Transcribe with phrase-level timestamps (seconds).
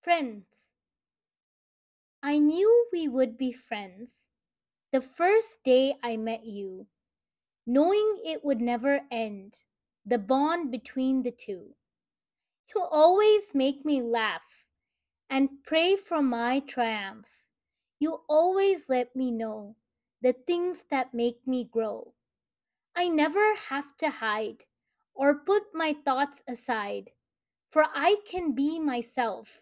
[0.00, 0.72] Friends.
[2.22, 4.28] I knew we would be friends
[4.92, 6.86] the first day I met you,
[7.66, 9.64] knowing it would never end,
[10.06, 11.74] the bond between the two.
[12.74, 14.64] You always make me laugh
[15.28, 17.26] and pray for my triumph.
[17.98, 19.76] You always let me know
[20.22, 22.14] the things that make me grow.
[22.94, 24.64] I never have to hide
[25.12, 27.10] or put my thoughts aside,
[27.70, 29.60] for I can be myself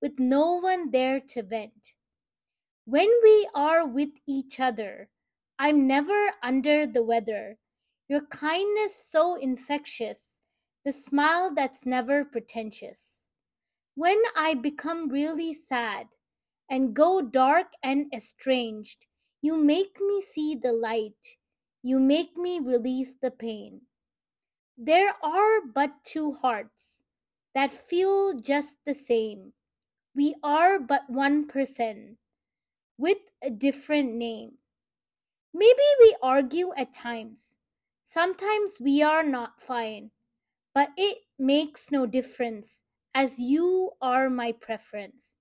[0.00, 1.94] with no one there to vent.
[2.84, 5.08] When we are with each other,
[5.58, 7.58] I'm never under the weather.
[8.08, 10.40] Your kindness so infectious,
[10.84, 13.28] the smile that's never pretentious.
[13.94, 16.06] When I become really sad
[16.70, 19.06] and go dark and estranged,
[19.42, 21.36] you make me see the light.
[21.82, 23.82] You make me release the pain.
[24.76, 27.04] There are but two hearts
[27.54, 29.52] that feel just the same.
[30.14, 32.18] We are but one person
[32.98, 34.58] with a different name.
[35.52, 37.58] Maybe we argue at times.
[38.04, 40.10] Sometimes we are not fine.
[40.74, 42.84] But it makes no difference,
[43.14, 45.36] as you are my preference.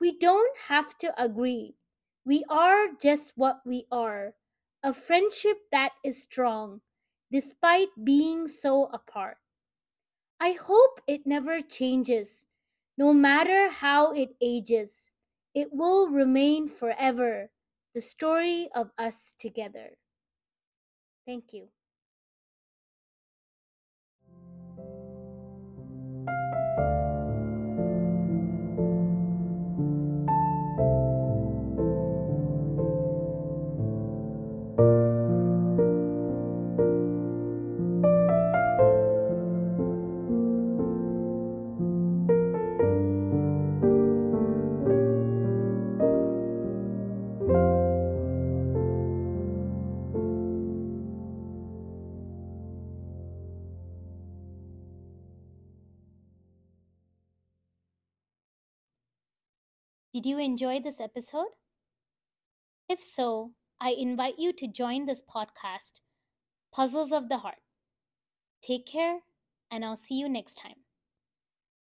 [0.00, 1.76] We don't have to agree.
[2.24, 4.34] We are just what we are.
[4.82, 6.82] A friendship that is strong,
[7.32, 9.38] despite being so apart.
[10.40, 12.44] I hope it never changes,
[12.98, 15.14] no matter how it ages.
[15.54, 17.50] It will remain forever,
[17.94, 19.96] the story of us together.
[21.24, 21.70] Thank you.
[60.14, 61.52] Did you enjoy this episode?
[62.88, 66.00] If so, I invite you to join this podcast,
[66.72, 67.60] Puzzles of the Heart.
[68.62, 69.20] Take care,
[69.70, 70.87] and I'll see you next time.